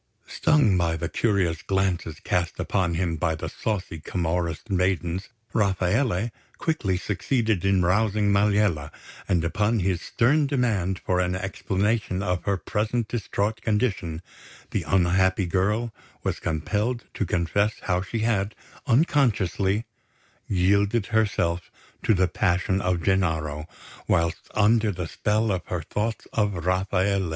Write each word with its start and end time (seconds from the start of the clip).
Stung 0.25 0.75
by 0.79 0.97
the 0.97 1.07
curious 1.07 1.61
glances 1.61 2.19
cast 2.21 2.59
upon 2.59 2.95
him 2.95 3.17
by 3.17 3.35
the 3.35 3.47
saucy 3.47 3.99
Camorrist 3.99 4.71
maidens, 4.71 5.29
Rafaele 5.53 6.31
quickly 6.57 6.97
succeeded 6.97 7.63
in 7.63 7.83
rousing 7.85 8.33
Maliella; 8.33 8.89
and 9.29 9.43
upon 9.45 9.77
his 9.81 10.01
stern 10.01 10.47
demand 10.47 10.97
for 10.97 11.19
an 11.19 11.35
explanation 11.35 12.23
of 12.23 12.45
her 12.45 12.57
present 12.57 13.09
distraught 13.09 13.61
condition, 13.61 14.23
the 14.71 14.81
unhappy 14.87 15.45
girl 15.45 15.93
was 16.23 16.39
compelled 16.39 17.03
to 17.13 17.23
confess 17.23 17.73
how 17.83 18.01
she 18.01 18.21
had, 18.21 18.55
unconsciously, 18.87 19.85
yielded 20.47 21.05
herself 21.13 21.69
to 22.01 22.15
the 22.15 22.27
passion 22.27 22.81
of 22.81 23.03
Gennaro 23.03 23.67
whilst 24.07 24.49
under 24.55 24.91
the 24.91 25.07
spell 25.07 25.51
of 25.51 25.61
her 25.67 25.83
thoughts 25.83 26.25
of 26.33 26.65
Rafaele. 26.65 27.29